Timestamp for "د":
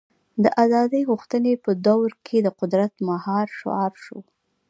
0.43-0.45, 2.43-2.47